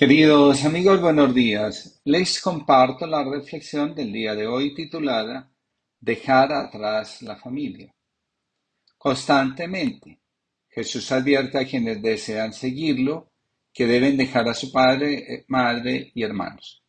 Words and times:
Queridos 0.00 0.64
amigos, 0.64 0.98
buenos 0.98 1.34
días. 1.34 2.00
Les 2.06 2.40
comparto 2.40 3.06
la 3.06 3.22
reflexión 3.22 3.94
del 3.94 4.10
día 4.10 4.34
de 4.34 4.46
hoy 4.46 4.74
titulada 4.74 5.52
Dejar 6.00 6.54
atrás 6.54 7.20
la 7.20 7.36
familia. 7.36 7.94
Constantemente, 8.96 10.22
Jesús 10.70 11.12
advierte 11.12 11.58
a 11.58 11.66
quienes 11.66 12.00
desean 12.00 12.54
seguirlo 12.54 13.30
que 13.74 13.86
deben 13.86 14.16
dejar 14.16 14.48
a 14.48 14.54
su 14.54 14.72
padre, 14.72 15.34
eh, 15.34 15.44
madre 15.48 16.10
y 16.14 16.22
hermanos. 16.22 16.82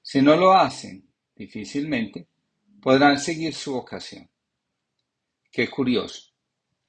Si 0.00 0.22
no 0.22 0.36
lo 0.36 0.54
hacen, 0.54 1.04
difícilmente 1.34 2.28
podrán 2.80 3.18
seguir 3.18 3.54
su 3.54 3.72
vocación. 3.72 4.30
Qué 5.50 5.68
curioso. 5.68 6.30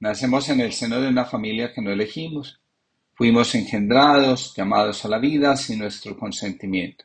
Nacemos 0.02 0.50
en 0.50 0.60
el 0.60 0.72
seno 0.72 1.02
de 1.02 1.08
una 1.08 1.26
familia 1.26 1.74
que 1.74 1.82
no 1.82 1.92
elegimos 1.92 2.62
Fuimos 3.18 3.56
engendrados, 3.56 4.54
llamados 4.56 5.04
a 5.04 5.08
la 5.08 5.18
vida 5.18 5.58
sin 5.58 5.80
nuestro 5.80 6.16
consentimiento. 6.16 7.04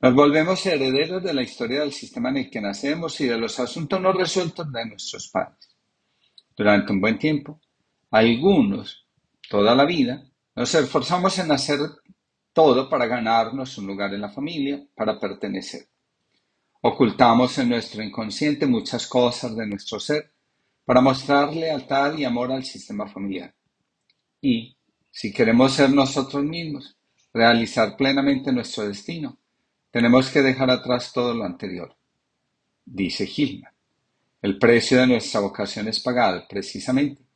Nos 0.00 0.14
volvemos 0.14 0.66
herederos 0.66 1.22
de 1.22 1.32
la 1.32 1.40
historia 1.40 1.80
del 1.80 1.94
sistema 1.94 2.28
en 2.28 2.36
el 2.36 2.50
que 2.50 2.60
nacemos 2.60 3.18
y 3.22 3.26
de 3.26 3.38
los 3.38 3.58
asuntos 3.58 3.98
no 4.02 4.12
resueltos 4.12 4.70
de 4.70 4.84
nuestros 4.84 5.30
padres. 5.30 5.74
Durante 6.54 6.92
un 6.92 7.00
buen 7.00 7.18
tiempo, 7.18 7.58
algunos, 8.10 9.06
toda 9.48 9.74
la 9.74 9.86
vida, 9.86 10.22
nos 10.54 10.74
esforzamos 10.74 11.38
en 11.38 11.52
hacer 11.52 11.80
todo 12.52 12.90
para 12.90 13.06
ganarnos 13.06 13.78
un 13.78 13.86
lugar 13.86 14.12
en 14.12 14.20
la 14.20 14.28
familia, 14.28 14.86
para 14.94 15.18
pertenecer. 15.18 15.88
Ocultamos 16.82 17.56
en 17.56 17.70
nuestro 17.70 18.02
inconsciente 18.02 18.66
muchas 18.66 19.06
cosas 19.06 19.56
de 19.56 19.66
nuestro 19.66 19.98
ser 20.00 20.34
para 20.84 21.00
mostrar 21.00 21.56
lealtad 21.56 22.14
y 22.18 22.26
amor 22.26 22.52
al 22.52 22.64
sistema 22.64 23.08
familiar. 23.08 23.54
Y, 24.42 24.77
si 25.10 25.32
queremos 25.32 25.74
ser 25.74 25.90
nosotros 25.90 26.44
mismos, 26.44 26.96
realizar 27.32 27.96
plenamente 27.96 28.52
nuestro 28.52 28.86
destino, 28.86 29.38
tenemos 29.90 30.30
que 30.30 30.42
dejar 30.42 30.70
atrás 30.70 31.12
todo 31.12 31.34
lo 31.34 31.44
anterior. 31.44 31.96
Dice 32.84 33.26
Gilman, 33.26 33.72
el 34.42 34.58
precio 34.58 34.98
de 35.00 35.06
nuestra 35.06 35.40
vocación 35.40 35.88
es 35.88 36.00
pagado 36.00 36.44
precisamente 36.48 37.28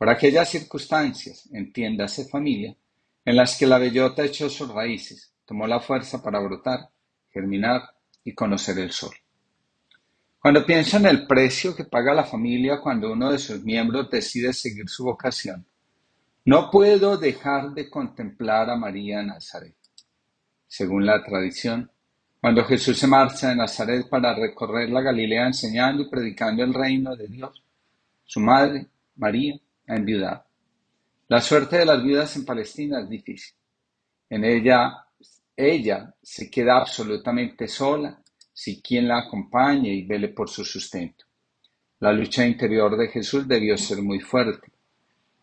por 0.00 0.08
aquellas 0.08 0.48
circunstancias, 0.48 1.46
entiéndase 1.52 2.24
familia, 2.26 2.74
en 3.22 3.36
las 3.36 3.58
que 3.58 3.66
la 3.66 3.76
bellota 3.76 4.24
echó 4.24 4.48
sus 4.48 4.72
raíces, 4.72 5.34
tomó 5.44 5.66
la 5.66 5.78
fuerza 5.78 6.22
para 6.22 6.40
brotar, 6.40 6.88
germinar 7.28 7.82
y 8.24 8.34
conocer 8.34 8.78
el 8.78 8.92
sol. 8.92 9.14
Cuando 10.38 10.64
pienso 10.64 10.96
en 10.96 11.04
el 11.04 11.26
precio 11.26 11.76
que 11.76 11.84
paga 11.84 12.14
la 12.14 12.24
familia 12.24 12.80
cuando 12.80 13.12
uno 13.12 13.30
de 13.30 13.38
sus 13.38 13.62
miembros 13.62 14.10
decide 14.10 14.54
seguir 14.54 14.88
su 14.88 15.04
vocación, 15.04 15.66
no 16.44 16.70
puedo 16.70 17.18
dejar 17.18 17.72
de 17.74 17.90
contemplar 17.90 18.70
a 18.70 18.76
María 18.76 19.22
Nazaret. 19.22 19.76
Según 20.66 21.04
la 21.04 21.22
tradición, 21.22 21.90
cuando 22.40 22.64
Jesús 22.64 22.98
se 22.98 23.06
marcha 23.06 23.48
de 23.48 23.56
Nazaret 23.56 24.08
para 24.08 24.34
recorrer 24.34 24.88
la 24.88 25.02
Galilea 25.02 25.48
enseñando 25.48 26.02
y 26.02 26.08
predicando 26.08 26.62
el 26.62 26.72
reino 26.72 27.14
de 27.14 27.28
Dios, 27.28 27.62
su 28.24 28.40
madre, 28.40 28.86
María, 29.16 29.60
ha 29.86 29.96
enviudado. 29.96 30.44
La 31.28 31.40
suerte 31.40 31.78
de 31.78 31.84
las 31.84 32.02
viudas 32.02 32.34
en 32.36 32.46
Palestina 32.46 33.00
es 33.00 33.08
difícil. 33.08 33.54
En 34.30 34.44
ella, 34.44 35.04
ella 35.54 36.14
se 36.22 36.50
queda 36.50 36.78
absolutamente 36.78 37.68
sola 37.68 38.22
si 38.52 38.80
quien 38.80 39.08
la 39.08 39.18
acompañe 39.18 39.92
y 39.92 40.06
vele 40.06 40.28
por 40.28 40.48
su 40.48 40.64
sustento. 40.64 41.26
La 41.98 42.12
lucha 42.12 42.46
interior 42.46 42.96
de 42.96 43.08
Jesús 43.08 43.46
debió 43.46 43.76
ser 43.76 44.00
muy 44.00 44.20
fuerte 44.20 44.69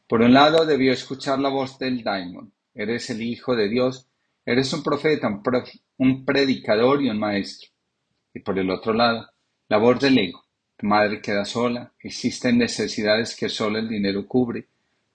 por 0.07 0.21
un 0.21 0.33
lado 0.33 0.65
debió 0.65 0.93
escuchar 0.93 1.37
la 1.39 1.49
voz 1.49 1.77
del 1.77 2.01
daimon, 2.01 2.53
eres 2.73 3.09
el 3.09 3.21
Hijo 3.21 3.55
de 3.55 3.67
Dios, 3.67 4.07
eres 4.45 4.71
un 4.71 4.81
profeta, 4.81 5.27
un, 5.97 6.23
predicador 6.23 7.01
y 7.01 7.09
un 7.09 7.19
maestro. 7.19 7.69
Y 8.33 8.39
por 8.39 8.57
el 8.57 8.69
otro 8.69 8.93
lado, 8.93 9.27
la 9.67 9.77
voz 9.77 9.99
del 9.99 10.17
ego, 10.17 10.45
tu 10.77 10.87
madre 10.87 11.21
queda 11.21 11.43
sola, 11.43 11.91
existen 11.99 12.57
necesidades 12.57 13.35
que 13.35 13.49
solo 13.49 13.79
el 13.79 13.89
dinero 13.89 14.25
cubre, 14.25 14.67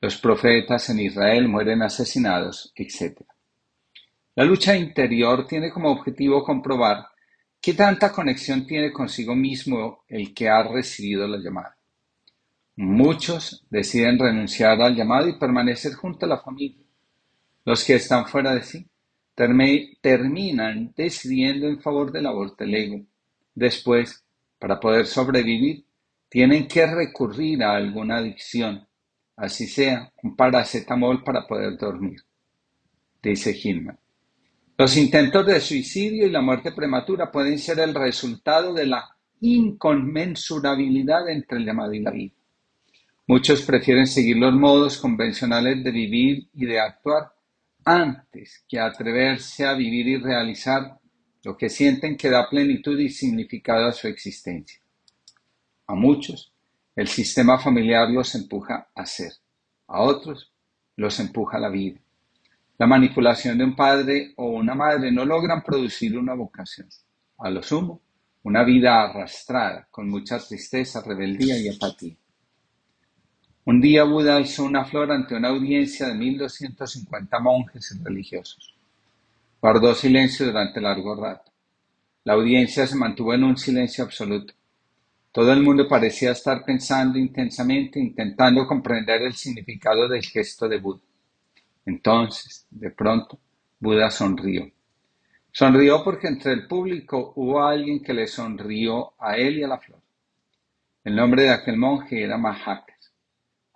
los 0.02 0.18
profetas 0.18 0.90
en 0.90 1.00
Israel 1.00 1.48
mueren 1.48 1.80
asesinados, 1.80 2.72
etc. 2.74 3.22
La 4.34 4.44
lucha 4.44 4.76
interior 4.76 5.46
tiene 5.46 5.70
como 5.70 5.90
objetivo 5.90 6.44
comprobar 6.44 7.06
qué 7.62 7.72
tanta 7.72 8.12
conexión 8.12 8.66
tiene 8.66 8.92
consigo 8.92 9.34
mismo 9.34 10.04
el 10.08 10.34
que 10.34 10.50
ha 10.50 10.62
recibido 10.64 11.26
la 11.26 11.38
llamada. 11.38 11.78
Muchos 12.76 13.66
deciden 13.68 14.18
renunciar 14.18 14.80
al 14.80 14.96
llamado 14.96 15.28
y 15.28 15.38
permanecer 15.38 15.92
junto 15.92 16.24
a 16.24 16.28
la 16.30 16.38
familia. 16.38 16.84
Los 17.64 17.84
que 17.84 17.94
están 17.94 18.26
fuera 18.26 18.54
de 18.54 18.62
sí 18.62 18.86
terminan 19.34 20.92
decidiendo 20.96 21.68
en 21.68 21.80
favor 21.80 22.12
del 22.12 22.74
ego. 22.74 23.04
Después, 23.54 24.24
para 24.58 24.80
poder 24.80 25.06
sobrevivir, 25.06 25.84
tienen 26.28 26.66
que 26.66 26.86
recurrir 26.86 27.62
a 27.62 27.76
alguna 27.76 28.16
adicción, 28.16 28.86
así 29.36 29.66
sea 29.66 30.10
un 30.22 30.34
paracetamol 30.34 31.22
para 31.22 31.46
poder 31.46 31.76
dormir, 31.76 32.22
dice 33.22 33.54
Hillman. 33.54 33.98
Los 34.78 34.96
intentos 34.96 35.46
de 35.46 35.60
suicidio 35.60 36.26
y 36.26 36.30
la 36.30 36.40
muerte 36.40 36.72
prematura 36.72 37.30
pueden 37.30 37.58
ser 37.58 37.80
el 37.80 37.94
resultado 37.94 38.72
de 38.72 38.86
la 38.86 39.14
inconmensurabilidad 39.40 41.28
entre 41.28 41.58
el 41.58 41.66
llamado 41.66 41.92
y 41.92 42.00
la 42.00 42.10
vida. 42.10 42.32
Muchos 43.34 43.62
prefieren 43.62 44.06
seguir 44.06 44.36
los 44.36 44.52
modos 44.52 44.98
convencionales 44.98 45.82
de 45.82 45.90
vivir 45.90 46.50
y 46.52 46.66
de 46.66 46.78
actuar 46.78 47.32
antes 47.82 48.62
que 48.68 48.78
atreverse 48.78 49.64
a 49.64 49.72
vivir 49.72 50.06
y 50.06 50.16
realizar 50.18 51.00
lo 51.42 51.56
que 51.56 51.70
sienten 51.70 52.18
que 52.18 52.28
da 52.28 52.50
plenitud 52.50 53.00
y 53.00 53.08
significado 53.08 53.86
a 53.86 53.92
su 53.92 54.06
existencia. 54.06 54.82
A 55.86 55.94
muchos, 55.94 56.52
el 56.94 57.08
sistema 57.08 57.58
familiar 57.58 58.10
los 58.10 58.34
empuja 58.34 58.90
a 58.94 59.06
ser, 59.06 59.32
a 59.86 60.02
otros 60.02 60.52
los 60.96 61.18
empuja 61.18 61.58
la 61.58 61.70
vida. 61.70 61.98
La 62.76 62.86
manipulación 62.86 63.56
de 63.56 63.64
un 63.64 63.74
padre 63.74 64.34
o 64.36 64.50
una 64.50 64.74
madre 64.74 65.10
no 65.10 65.24
logran 65.24 65.62
producir 65.62 66.18
una 66.18 66.34
vocación. 66.34 66.90
A 67.38 67.48
lo 67.48 67.62
sumo, 67.62 68.02
una 68.42 68.62
vida 68.62 69.02
arrastrada, 69.04 69.88
con 69.90 70.10
mucha 70.10 70.38
tristeza, 70.38 71.00
rebeldía 71.00 71.56
y 71.56 71.70
apatía. 71.70 72.14
Un 73.64 73.80
día 73.80 74.02
Buda 74.02 74.40
hizo 74.40 74.64
una 74.64 74.84
flor 74.84 75.12
ante 75.12 75.36
una 75.36 75.50
audiencia 75.50 76.08
de 76.08 76.14
mil 76.14 76.36
doscientos 76.36 76.94
cincuenta 76.94 77.38
monjes 77.38 77.92
y 77.92 78.02
religiosos. 78.02 78.74
Guardó 79.60 79.94
silencio 79.94 80.46
durante 80.46 80.80
largo 80.80 81.14
rato. 81.14 81.52
La 82.24 82.32
audiencia 82.32 82.88
se 82.88 82.96
mantuvo 82.96 83.34
en 83.34 83.44
un 83.44 83.56
silencio 83.56 84.02
absoluto. 84.02 84.52
Todo 85.30 85.52
el 85.52 85.62
mundo 85.62 85.86
parecía 85.86 86.32
estar 86.32 86.64
pensando 86.64 87.20
intensamente, 87.20 88.00
intentando 88.00 88.66
comprender 88.66 89.22
el 89.22 89.34
significado 89.34 90.08
del 90.08 90.24
gesto 90.24 90.68
de 90.68 90.80
Buda. 90.80 91.00
Entonces, 91.86 92.66
de 92.68 92.90
pronto, 92.90 93.38
Buda 93.78 94.10
sonrió. 94.10 94.68
Sonrió 95.52 96.02
porque 96.02 96.26
entre 96.26 96.52
el 96.52 96.66
público 96.66 97.32
hubo 97.36 97.62
alguien 97.62 98.02
que 98.02 98.12
le 98.12 98.26
sonrió 98.26 99.12
a 99.20 99.36
él 99.36 99.58
y 99.58 99.62
a 99.62 99.68
la 99.68 99.78
flor. 99.78 100.00
El 101.04 101.14
nombre 101.14 101.44
de 101.44 101.50
aquel 101.50 101.76
monje 101.76 102.24
era 102.24 102.36
Mahak. 102.36 102.92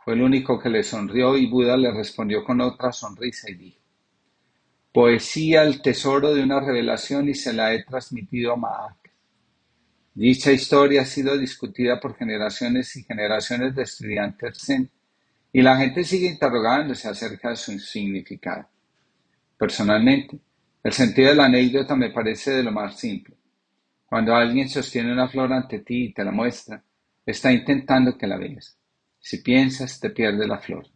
Fue 0.07 0.15
el 0.15 0.23
único 0.23 0.57
que 0.61 0.71
le 0.71 0.85
sonrió 0.85 1.37
y 1.37 1.49
Buda 1.49 1.77
le 1.77 1.91
respondió 1.91 2.45
con 2.45 2.61
otra 2.61 2.93
sonrisa 2.93 3.51
y 3.51 3.55
dijo, 3.55 3.81
Poesía 4.93 5.65
el 5.65 5.83
tesoro 5.83 6.33
de 6.33 6.45
una 6.45 6.61
revelación 6.61 7.29
y 7.29 7.35
se 7.35 7.53
la 7.53 7.75
he 7.75 7.83
transmitido 7.83 8.53
a 8.53 8.57
Mahak. 8.57 9.11
Dicha 10.15 10.53
historia 10.53 11.03
ha 11.03 11.05
sido 11.05 11.37
discutida 11.37 11.99
por 11.99 12.17
generaciones 12.17 12.95
y 12.95 13.03
generaciones 13.03 13.75
de 13.75 13.83
estudiantes 13.83 14.59
Zen 14.65 14.89
y 15.53 15.61
la 15.61 15.77
gente 15.77 16.05
sigue 16.05 16.29
interrogándose 16.29 17.09
acerca 17.09 17.51
de 17.51 17.57
su 17.57 17.77
significado. 17.81 18.69
Personalmente, 19.59 20.39
el 20.85 20.93
sentido 20.93 21.31
de 21.31 21.35
la 21.35 21.47
anécdota 21.47 21.97
me 21.97 22.11
parece 22.11 22.53
de 22.53 22.63
lo 22.63 22.71
más 22.71 22.97
simple. 22.97 23.35
Cuando 24.07 24.37
alguien 24.37 24.69
sostiene 24.69 25.13
una 25.13 25.27
flor 25.27 25.53
ante 25.53 25.81
ti 25.81 26.05
y 26.05 26.13
te 26.13 26.23
la 26.23 26.31
muestra, 26.31 26.81
está 27.27 27.51
intentando 27.51 28.17
que 28.17 28.29
la 28.29 28.37
veas. 28.37 28.79
Si 29.29 29.39
piensas, 29.39 29.99
te 29.99 30.11
pierde 30.11 30.47
la 30.47 30.61
flor, 30.61 30.87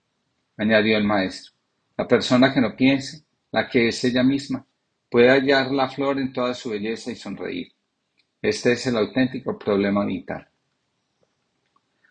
añadió 0.57 0.97
el 0.97 1.03
maestro. 1.03 1.53
La 1.97 2.07
persona 2.07 2.55
que 2.55 2.61
no 2.61 2.77
piense, 2.77 3.25
la 3.51 3.69
que 3.69 3.89
es 3.89 4.05
ella 4.05 4.23
misma, 4.23 4.65
puede 5.11 5.31
hallar 5.31 5.73
la 5.73 5.89
flor 5.89 6.21
en 6.21 6.33
toda 6.33 6.55
su 6.55 6.71
belleza 6.71 7.11
y 7.11 7.17
sonreír. 7.17 7.73
Este 8.41 8.71
es 8.71 8.87
el 8.87 8.99
auténtico 8.99 9.59
problema 9.59 10.05
vital. 10.05 10.47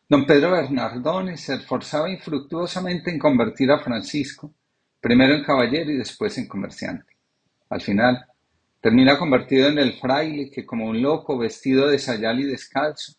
Don 0.09 0.25
Pedro 0.25 0.51
Bernardone 0.51 1.37
se 1.37 1.55
esforzaba 1.55 2.09
infructuosamente 2.09 3.09
en 3.11 3.17
convertir 3.17 3.71
a 3.71 3.79
Francisco, 3.79 4.53
primero 4.99 5.33
en 5.35 5.45
caballero 5.45 5.89
y 5.89 5.99
después 5.99 6.37
en 6.37 6.49
comerciante. 6.49 7.15
Al 7.69 7.79
final, 7.79 8.25
termina 8.81 9.17
convertido 9.17 9.69
en 9.69 9.77
el 9.77 9.93
fraile 9.93 10.51
que, 10.51 10.65
como 10.65 10.85
un 10.85 11.01
loco 11.01 11.37
vestido 11.37 11.87
de 11.87 11.97
sayal 11.97 12.41
y 12.41 12.43
descalzo, 12.43 13.13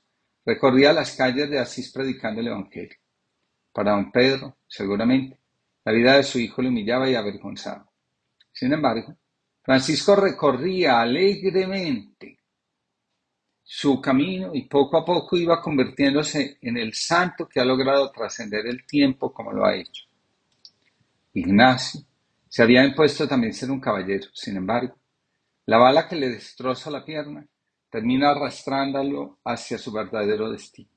Recorría 0.45 0.93
las 0.93 1.15
calles 1.17 1.51
de 1.51 1.59
Asís 1.59 1.93
predicando 1.93 2.41
el 2.41 2.49
Evangelio. 2.49 2.97
Para 3.73 3.93
don 3.93 4.11
Pedro, 4.11 4.57
seguramente, 4.67 5.39
la 5.85 5.93
vida 5.93 6.17
de 6.17 6.23
su 6.23 6.39
hijo 6.39 6.63
le 6.63 6.69
humillaba 6.69 7.09
y 7.09 7.15
avergonzaba. 7.15 7.89
Sin 8.53 8.73
embargo, 8.73 9.17
Francisco 9.63 10.17
recorría 10.17 11.01
alegremente 11.01 12.39
su 13.63 14.01
camino 14.01 14.51
y 14.53 14.63
poco 14.63 14.99
a 14.99 15.05
poco 15.05 15.37
iba 15.37 15.63
convirtiéndose 15.63 16.59
en 16.61 16.77
el 16.77 16.93
santo 16.93 17.47
que 17.49 17.61
ha 17.61 17.65
logrado 17.65 18.11
trascender 18.11 18.67
el 18.67 18.85
tiempo 18.85 19.33
como 19.33 19.53
lo 19.53 19.65
ha 19.65 19.77
hecho. 19.77 20.07
Ignacio 21.35 22.01
se 22.49 22.65
había 22.65 22.85
impuesto 22.85 23.29
también 23.29 23.55
ser 23.55 23.71
un 23.71 23.81
caballero, 23.81 24.27
sin 24.33 24.57
embargo, 24.57 24.99
la 25.67 25.79
bala 25.79 26.09
que 26.09 26.17
le 26.17 26.31
destroza 26.31 26.91
la 26.91 27.05
pierna 27.05 27.47
termina 27.91 28.31
arrastrándolo 28.31 29.39
hacia 29.45 29.79
su 29.79 29.93
verdadero 29.93 30.51
destino. 30.51 30.89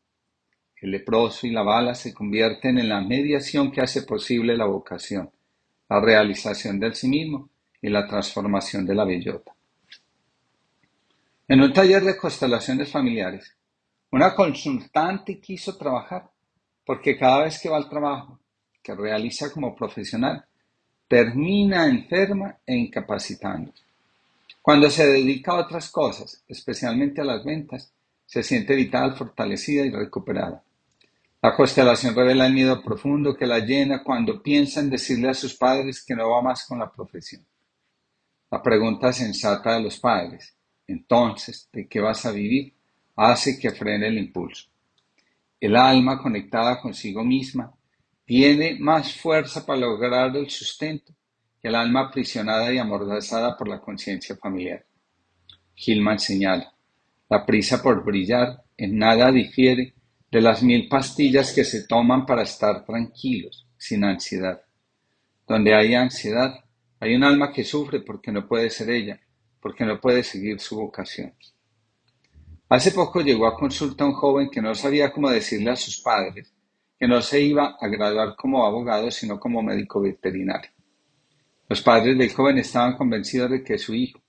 El 0.82 0.92
leproso 0.92 1.48
y 1.48 1.52
la 1.52 1.64
bala 1.64 1.96
se 1.96 2.14
convierten 2.14 2.78
en 2.78 2.90
la 2.90 3.02
mediación 3.02 3.72
que 3.72 3.82
hace 3.82 4.04
posible 4.04 4.56
la 4.56 4.66
vocación, 4.66 5.32
la 5.90 6.00
realización 6.00 6.80
del 6.80 6.94
sí 6.94 7.08
mismo 7.08 7.50
y 7.82 7.90
la 7.90 8.08
transformación 8.08 8.86
de 8.86 8.96
la 8.96 9.06
bellota. 9.06 9.54
En 11.48 11.62
un 11.62 11.74
taller 11.74 12.04
de 12.04 12.18
constelaciones 12.18 12.92
familiares, 12.92 13.56
una 14.12 14.36
consultante 14.36 15.40
quiso 15.40 15.78
trabajar 15.78 16.30
porque 16.86 17.18
cada 17.18 17.46
vez 17.46 17.60
que 17.60 17.70
va 17.70 17.78
al 17.78 17.90
trabajo 17.90 18.40
que 18.82 18.94
realiza 18.94 19.52
como 19.52 19.74
profesional, 19.74 20.46
termina 21.08 21.88
enferma 21.88 22.58
e 22.66 22.76
incapacitando. 22.76 23.72
Cuando 24.64 24.90
se 24.90 25.06
dedica 25.06 25.52
a 25.52 25.58
otras 25.58 25.92
cosas, 25.92 26.42
especialmente 26.48 27.20
a 27.20 27.26
las 27.26 27.44
ventas, 27.44 27.92
se 28.26 28.42
siente 28.42 28.74
vital, 28.76 29.14
fortalecida 29.18 29.86
y 29.86 29.92
recuperada. 29.92 30.64
La 31.42 31.54
constelación 31.54 32.16
revela 32.16 32.48
el 32.48 32.54
miedo 32.54 32.82
profundo 32.82 33.36
que 33.36 33.46
la 33.46 33.60
llena 33.60 34.06
cuando 34.06 34.42
piensa 34.42 34.80
en 34.80 34.90
decirle 34.90 35.28
a 35.28 35.34
sus 35.34 35.54
padres 35.56 36.02
que 36.02 36.16
no 36.16 36.30
va 36.30 36.42
más 36.42 36.66
con 36.66 36.80
la 36.80 36.90
profesión. 36.90 37.46
La 38.50 38.64
pregunta 38.64 39.12
sensata 39.12 39.74
de 39.74 39.82
los 39.82 40.00
padres, 40.00 40.56
entonces, 40.88 41.68
¿de 41.74 41.86
qué 41.86 42.00
vas 42.00 42.26
a 42.26 42.32
vivir? 42.32 42.74
hace 43.18 43.60
que 43.60 43.72
frene 43.72 44.08
el 44.08 44.18
impulso. 44.18 44.70
El 45.60 45.76
alma 45.76 46.22
conectada 46.24 46.80
consigo 46.80 47.22
misma 47.22 47.74
tiene 48.24 48.78
más 48.80 49.14
fuerza 49.14 49.66
para 49.66 49.82
lograr 49.82 50.34
el 50.38 50.50
sustento 50.50 51.14
el 51.64 51.76
alma 51.76 52.02
aprisionada 52.02 52.74
y 52.74 52.78
amordazada 52.78 53.58
por 53.58 53.70
la 53.70 53.80
conciencia 53.80 54.36
familiar. 54.36 54.86
Gilman 55.74 56.20
señala, 56.20 56.74
la 57.30 57.46
prisa 57.46 57.82
por 57.82 58.04
brillar 58.04 58.64
en 58.78 58.98
nada 58.98 59.32
difiere 59.32 59.94
de 60.30 60.42
las 60.42 60.62
mil 60.62 60.90
pastillas 60.90 61.54
que 61.54 61.64
se 61.64 61.88
toman 61.88 62.26
para 62.26 62.44
estar 62.44 62.86
tranquilos, 62.86 63.66
sin 63.78 64.04
ansiedad. 64.04 64.62
Donde 65.48 65.74
hay 65.74 65.96
ansiedad, 65.96 66.54
hay 67.00 67.16
un 67.16 67.24
alma 67.24 67.54
que 67.54 67.64
sufre 67.64 68.02
porque 68.02 68.32
no 68.32 68.46
puede 68.46 68.70
ser 68.70 68.90
ella, 68.90 69.20
porque 69.62 69.86
no 69.86 70.02
puede 70.02 70.24
seguir 70.24 70.60
su 70.60 70.76
vocación. 70.76 71.34
Hace 72.68 72.92
poco 72.92 73.22
llegó 73.22 73.48
a 73.48 73.56
consulta 73.56 74.04
un 74.04 74.14
joven 74.14 74.50
que 74.50 74.62
no 74.62 74.76
sabía 74.76 75.12
cómo 75.14 75.30
decirle 75.30 75.72
a 75.72 75.76
sus 75.76 76.02
padres 76.02 76.54
que 77.00 77.08
no 77.08 77.22
se 77.22 77.42
iba 77.42 77.78
a 77.80 77.88
graduar 77.88 78.36
como 78.36 78.66
abogado, 78.66 79.12
sino 79.12 79.40
como 79.40 79.62
médico 79.62 80.02
veterinario. 80.02 80.73
Los 81.74 81.82
padres 81.82 82.16
del 82.16 82.32
joven 82.32 82.60
estaban 82.60 82.96
convencidos 82.96 83.50
de 83.50 83.64
que 83.64 83.80
su 83.80 83.96
hijo, 83.96 84.22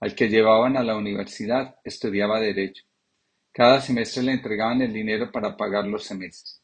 al 0.00 0.14
que 0.14 0.28
llevaban 0.28 0.76
a 0.76 0.82
la 0.82 0.98
universidad, 0.98 1.76
estudiaba 1.82 2.38
derecho. 2.38 2.84
Cada 3.50 3.80
semestre 3.80 4.22
le 4.22 4.32
entregaban 4.32 4.82
el 4.82 4.92
dinero 4.92 5.32
para 5.32 5.56
pagar 5.56 5.86
los 5.86 6.04
semestres. 6.04 6.60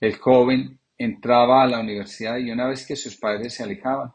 El 0.00 0.16
joven 0.16 0.78
entraba 0.96 1.62
a 1.62 1.66
la 1.66 1.80
universidad 1.80 2.38
y 2.38 2.50
una 2.50 2.66
vez 2.66 2.86
que 2.86 2.96
sus 2.96 3.16
padres 3.18 3.52
se 3.52 3.62
alejaban, 3.62 4.10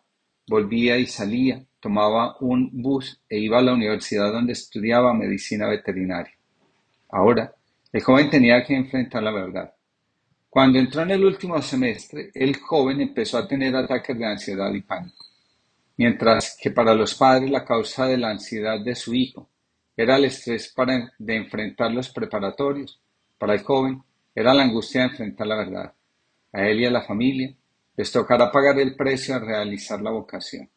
Volvía 0.47 0.97
y 0.97 1.05
salía, 1.05 1.63
tomaba 1.79 2.35
un 2.39 2.71
bus 2.73 3.21
e 3.29 3.37
iba 3.37 3.59
a 3.59 3.61
la 3.61 3.75
universidad 3.75 4.31
donde 4.31 4.53
estudiaba 4.53 5.13
medicina 5.13 5.67
veterinaria. 5.67 6.33
Ahora, 7.09 7.53
el 7.91 8.01
joven 8.01 8.27
tenía 8.31 8.63
que 8.63 8.75
enfrentar 8.75 9.21
la 9.21 9.31
verdad. 9.31 9.71
Cuando 10.49 10.79
entró 10.79 11.03
en 11.03 11.11
el 11.11 11.23
último 11.23 11.61
semestre, 11.61 12.31
el 12.33 12.57
joven 12.57 13.01
empezó 13.01 13.37
a 13.37 13.47
tener 13.47 13.75
ataques 13.75 14.17
de 14.17 14.25
ansiedad 14.25 14.73
y 14.73 14.81
pánico. 14.81 15.32
Mientras 15.97 16.57
que 16.59 16.71
para 16.71 16.95
los 16.95 17.13
padres 17.15 17.51
la 17.51 17.65
causa 17.65 18.07
de 18.07 18.17
la 18.17 18.29
ansiedad 18.29 18.79
de 18.83 18.95
su 18.95 19.13
hijo 19.13 19.49
era 19.95 20.15
el 20.17 20.25
estrés 20.25 20.73
de 21.19 21.35
enfrentar 21.35 21.91
los 21.91 22.09
preparatorios, 22.09 22.99
para 23.37 23.53
el 23.53 23.63
joven 23.63 24.01
era 24.33 24.53
la 24.53 24.63
angustia 24.63 25.01
de 25.01 25.07
enfrentar 25.09 25.47
la 25.47 25.57
verdad. 25.57 25.93
A 26.51 26.67
él 26.67 26.81
y 26.81 26.85
a 26.85 26.91
la 26.91 27.03
familia 27.03 27.55
les 27.95 28.11
tocará 28.11 28.51
pagar 28.51 28.79
el 28.79 28.95
precio 28.95 29.35
a 29.35 29.39
realizar 29.39 30.01
la 30.01 30.11
vocación. 30.11 30.69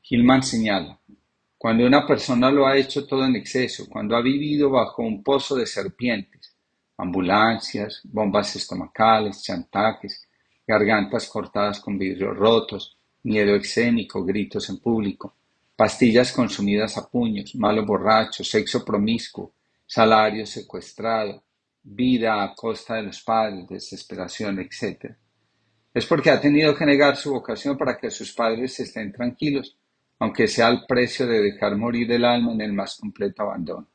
Gilman 0.00 0.42
señala, 0.42 1.00
cuando 1.56 1.84
una 1.84 2.06
persona 2.06 2.52
lo 2.52 2.66
ha 2.66 2.76
hecho 2.76 3.04
todo 3.04 3.26
en 3.26 3.34
exceso, 3.34 3.88
cuando 3.88 4.16
ha 4.16 4.22
vivido 4.22 4.70
bajo 4.70 5.02
un 5.02 5.24
pozo 5.24 5.56
de 5.56 5.66
serpientes, 5.66 6.56
ambulancias, 6.96 8.00
bombas 8.04 8.54
estomacales, 8.54 9.42
chantajes, 9.42 10.28
gargantas 10.66 11.28
cortadas 11.28 11.80
con 11.80 11.98
vidrios 11.98 12.36
rotos, 12.36 12.97
miedo 13.22 13.54
escénico, 13.56 14.24
gritos 14.24 14.68
en 14.70 14.78
público, 14.78 15.34
pastillas 15.76 16.32
consumidas 16.32 16.96
a 16.98 17.08
puños, 17.08 17.54
malo 17.54 17.84
borracho, 17.84 18.44
sexo 18.44 18.84
promiscuo, 18.84 19.52
salario 19.86 20.46
secuestrado, 20.46 21.42
vida 21.82 22.42
a 22.42 22.54
costa 22.54 22.94
de 22.96 23.04
los 23.04 23.22
padres, 23.22 23.68
desesperación, 23.68 24.58
etc 24.60 25.16
es 25.98 26.06
porque 26.06 26.30
ha 26.30 26.40
tenido 26.40 26.74
que 26.74 26.86
negar 26.86 27.16
su 27.16 27.32
vocación 27.32 27.76
para 27.76 27.96
que 27.98 28.10
sus 28.10 28.32
padres 28.32 28.78
estén 28.80 29.12
tranquilos, 29.12 29.76
aunque 30.18 30.46
sea 30.46 30.68
al 30.68 30.84
precio 30.86 31.26
de 31.26 31.40
dejar 31.40 31.76
morir 31.76 32.10
el 32.12 32.24
alma 32.24 32.52
en 32.52 32.60
el 32.60 32.72
más 32.72 32.96
completo 32.96 33.42
abandono. 33.42 33.86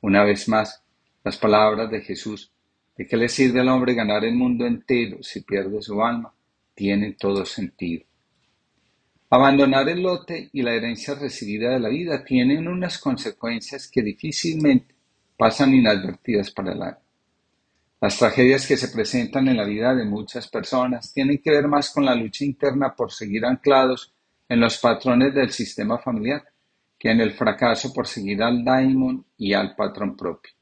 Una 0.00 0.24
vez 0.24 0.48
más, 0.48 0.82
las 1.22 1.36
palabras 1.36 1.90
de 1.90 2.00
Jesús, 2.00 2.50
¿de 2.96 3.06
qué 3.06 3.16
le 3.16 3.28
sirve 3.28 3.60
al 3.60 3.68
hombre 3.68 3.94
ganar 3.94 4.24
el 4.24 4.34
mundo 4.34 4.66
entero 4.66 5.22
si 5.22 5.42
pierde 5.42 5.82
su 5.82 6.02
alma? 6.02 6.32
Tienen 6.74 7.16
todo 7.16 7.44
sentido. 7.44 8.04
Abandonar 9.32 9.88
el 9.88 10.02
lote 10.02 10.50
y 10.52 10.60
la 10.62 10.74
herencia 10.74 11.14
recibida 11.14 11.70
de 11.70 11.78
la 11.78 11.88
vida 11.88 12.24
tienen 12.24 12.66
unas 12.66 12.98
consecuencias 12.98 13.88
que 13.88 14.02
difícilmente 14.02 14.92
pasan 15.36 15.72
inadvertidas 15.72 16.50
para 16.50 16.72
el 16.72 16.82
alma. 16.82 16.98
Las 18.00 18.18
tragedias 18.18 18.66
que 18.66 18.76
se 18.76 18.88
presentan 18.88 19.46
en 19.46 19.56
la 19.56 19.64
vida 19.64 19.94
de 19.94 20.04
muchas 20.04 20.48
personas 20.48 21.12
tienen 21.12 21.38
que 21.38 21.52
ver 21.52 21.68
más 21.68 21.90
con 21.90 22.06
la 22.06 22.16
lucha 22.16 22.44
interna 22.44 22.92
por 22.96 23.12
seguir 23.12 23.44
anclados 23.44 24.12
en 24.48 24.58
los 24.58 24.78
patrones 24.78 25.32
del 25.32 25.50
sistema 25.50 25.98
familiar 25.98 26.42
que 26.98 27.12
en 27.12 27.20
el 27.20 27.30
fracaso 27.30 27.94
por 27.94 28.08
seguir 28.08 28.42
al 28.42 28.64
daimon 28.64 29.24
y 29.38 29.52
al 29.52 29.76
patrón 29.76 30.16
propio. 30.16 30.52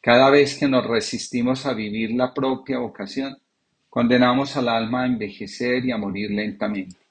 Cada 0.00 0.30
vez 0.30 0.56
que 0.56 0.68
nos 0.68 0.86
resistimos 0.86 1.66
a 1.66 1.74
vivir 1.74 2.12
la 2.12 2.32
propia 2.32 2.78
vocación, 2.78 3.36
condenamos 3.90 4.56
al 4.56 4.68
alma 4.68 5.02
a 5.02 5.06
envejecer 5.06 5.84
y 5.84 5.90
a 5.90 5.98
morir 5.98 6.30
lentamente. 6.30 7.03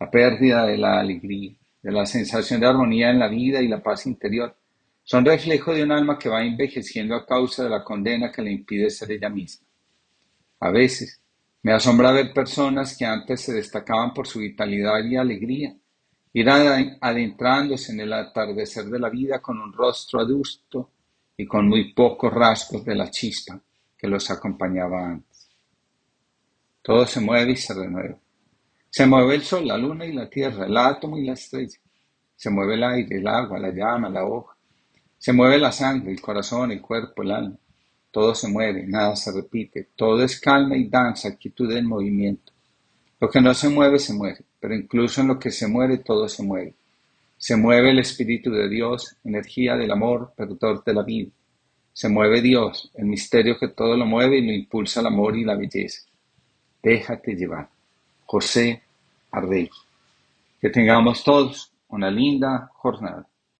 La 0.00 0.10
pérdida 0.10 0.66
de 0.66 0.78
la 0.78 1.00
alegría, 1.00 1.52
de 1.82 1.92
la 1.92 2.06
sensación 2.06 2.60
de 2.60 2.66
armonía 2.66 3.10
en 3.10 3.18
la 3.18 3.28
vida 3.28 3.60
y 3.60 3.68
la 3.68 3.82
paz 3.82 4.06
interior 4.06 4.54
son 5.02 5.24
reflejo 5.24 5.72
de 5.72 5.82
un 5.82 5.92
alma 5.92 6.18
que 6.18 6.28
va 6.28 6.44
envejeciendo 6.44 7.14
a 7.14 7.24
causa 7.24 7.64
de 7.64 7.70
la 7.70 7.82
condena 7.82 8.30
que 8.30 8.42
le 8.42 8.52
impide 8.52 8.90
ser 8.90 9.10
ella 9.12 9.28
misma. 9.28 9.66
A 10.60 10.70
veces, 10.70 11.20
me 11.62 11.72
asombra 11.72 12.12
ver 12.12 12.32
personas 12.32 12.96
que 12.96 13.06
antes 13.06 13.40
se 13.40 13.52
destacaban 13.52 14.12
por 14.12 14.26
su 14.26 14.40
vitalidad 14.40 15.02
y 15.04 15.16
alegría, 15.16 15.74
ir 16.32 16.48
adentrándose 16.48 17.92
en 17.92 18.00
el 18.00 18.12
atardecer 18.12 18.84
de 18.84 18.98
la 18.98 19.08
vida 19.08 19.40
con 19.40 19.58
un 19.60 19.72
rostro 19.72 20.20
adusto 20.20 20.90
y 21.36 21.46
con 21.46 21.68
muy 21.68 21.92
pocos 21.92 22.32
rasgos 22.32 22.84
de 22.84 22.94
la 22.94 23.10
chispa 23.10 23.60
que 23.96 24.06
los 24.06 24.30
acompañaba 24.30 25.06
antes. 25.06 25.48
Todo 26.82 27.06
se 27.06 27.20
mueve 27.20 27.52
y 27.52 27.56
se 27.56 27.74
renueva. 27.74 28.16
Se 28.90 29.06
mueve 29.06 29.34
el 29.34 29.42
sol, 29.42 29.66
la 29.66 29.76
luna 29.76 30.06
y 30.06 30.12
la 30.12 30.28
tierra, 30.28 30.66
el 30.66 30.76
átomo 30.76 31.18
y 31.18 31.24
la 31.24 31.34
estrella. 31.34 31.78
Se 32.34 32.50
mueve 32.50 32.74
el 32.74 32.84
aire, 32.84 33.18
el 33.18 33.26
agua, 33.26 33.58
la 33.58 33.70
llama, 33.70 34.08
la 34.08 34.24
hoja. 34.24 34.56
Se 35.18 35.32
mueve 35.32 35.58
la 35.58 35.72
sangre, 35.72 36.12
el 36.12 36.20
corazón, 36.20 36.72
el 36.72 36.80
cuerpo, 36.80 37.22
el 37.22 37.32
alma. 37.32 37.56
Todo 38.10 38.34
se 38.34 38.48
mueve, 38.48 38.86
nada 38.86 39.14
se 39.16 39.32
repite. 39.32 39.88
Todo 39.94 40.22
es 40.22 40.40
calma 40.40 40.76
y 40.76 40.88
danza, 40.88 41.28
actitud 41.28 41.70
en 41.72 41.86
movimiento. 41.86 42.52
Lo 43.20 43.28
que 43.28 43.40
no 43.40 43.52
se 43.52 43.68
mueve 43.68 43.98
se 43.98 44.14
muere, 44.14 44.44
pero 44.60 44.74
incluso 44.74 45.20
en 45.20 45.28
lo 45.28 45.38
que 45.38 45.50
se 45.50 45.66
muere 45.66 45.98
todo 45.98 46.28
se 46.28 46.42
mueve. 46.42 46.74
Se 47.36 47.56
mueve 47.56 47.90
el 47.90 47.98
Espíritu 47.98 48.50
de 48.50 48.68
Dios, 48.68 49.16
energía 49.24 49.76
del 49.76 49.90
amor, 49.90 50.32
perdón 50.36 50.82
de 50.84 50.94
la 50.94 51.02
vida. 51.02 51.30
Se 51.92 52.08
mueve 52.08 52.40
Dios, 52.40 52.90
el 52.94 53.06
misterio 53.06 53.58
que 53.58 53.68
todo 53.68 53.96
lo 53.96 54.06
mueve 54.06 54.38
y 54.38 54.46
lo 54.46 54.52
impulsa 54.52 55.00
el 55.00 55.06
amor 55.06 55.36
y 55.36 55.44
la 55.44 55.56
belleza. 55.56 56.02
Déjate 56.82 57.34
llevar. 57.34 57.68
José 58.28 58.82
Arrey. 59.32 59.70
Que 60.60 60.68
tengamos 60.68 61.24
todos 61.24 61.72
una 61.88 62.10
linda 62.10 62.70
jornada. 62.74 63.26